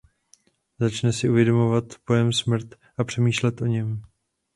Začne 0.79 1.13
si 1.13 1.29
uvědomovat 1.29 1.83
pojem 2.05 2.33
smrt 2.33 2.75
a 2.97 3.03
přemýšlet 3.03 3.61
o 3.61 3.65
něm. 3.65 4.01